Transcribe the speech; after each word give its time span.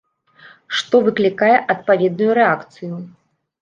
Што 0.77 0.95
выклікае 1.09 1.53
адпаведную 1.77 2.31
рэакцыю. 2.43 2.95